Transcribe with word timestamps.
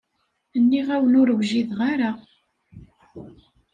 Nniɣ-awen 0.61 1.17
ur 1.21 1.29
wjideɣ 1.37 1.79
ara. 1.91 2.11